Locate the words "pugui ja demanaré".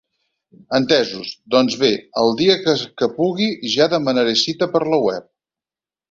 3.17-4.33